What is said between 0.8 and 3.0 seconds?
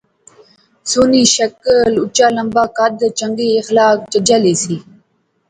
سوہنی شکل، اُچا لمبا قد،